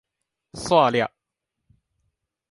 [0.55, 1.07] 線跡